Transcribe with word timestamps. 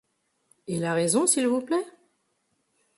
Et 0.65 0.79
la 0.79 0.95
raison, 0.95 1.27
s’il 1.27 1.45
vous 1.47 1.61
plaît? 1.61 1.85